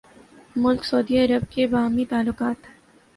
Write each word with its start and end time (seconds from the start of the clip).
ملک 0.55 0.85
Saudi 0.85 1.17
Arab 1.19 1.43
کے 1.51 1.67
باہمی 1.67 2.05
تعلقات 2.05 2.65